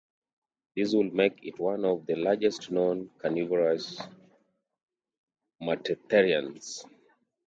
[0.75, 4.01] This would make it one of the largest known carnivorous
[5.61, 6.83] metatherians.